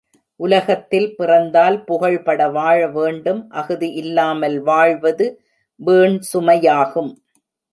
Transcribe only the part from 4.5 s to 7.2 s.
வாழ்வது வீண் சுமையாகும்.